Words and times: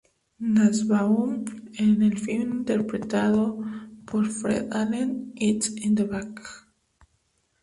Nussbaum 0.39 1.45
en 1.77 2.01
el 2.01 2.17
film 2.17 2.53
interpretado 2.57 3.59
por 4.03 4.25
Fred 4.27 4.67
Allen 4.73 5.31
"It's 5.35 5.69
in 5.75 5.93
the 5.93 6.05
Bag! 6.05 6.41